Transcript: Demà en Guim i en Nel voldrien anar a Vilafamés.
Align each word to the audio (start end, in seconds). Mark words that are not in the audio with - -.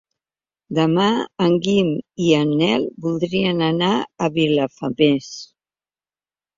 Demà 0.77 1.05
en 1.49 1.53
Guim 1.67 1.91
i 2.29 2.33
en 2.39 2.57
Nel 2.63 2.89
voldrien 3.07 3.65
anar 3.71 3.93
a 4.31 4.35
Vilafamés. 4.43 5.33